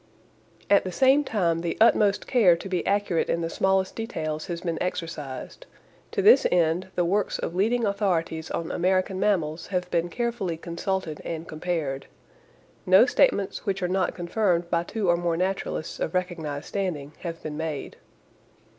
[0.67, 4.61] At the same time the utmost care to be accurate in the smallest details has
[4.61, 5.67] been exercised.
[6.09, 11.21] To this end the works of leading authorities on American mammals have been carefully consulted
[11.23, 12.07] and compared.
[12.87, 17.43] No statements which are not confirmed by two or more naturalists of recognized standing have
[17.43, 17.97] been made.